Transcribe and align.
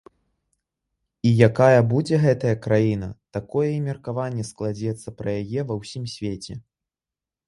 І 1.31 1.33
якая 1.47 1.81
будзе 1.91 2.15
гэтая 2.23 2.53
краіна, 2.65 3.09
такое 3.37 3.65
і 3.73 3.75
меркаванне 3.89 4.47
складзецца 4.51 5.13
пра 5.21 5.31
яе 5.43 5.61
ва 5.73 5.79
ўсім 5.81 6.03
свеце. 6.15 6.53